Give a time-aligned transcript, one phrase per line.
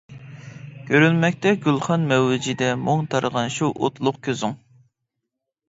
[0.87, 4.59] كۆرۈنمەكتە گۈلخان مەۋجىدە مۇڭ تارىغان شۇ ئوتلۇق كۆزۈڭ.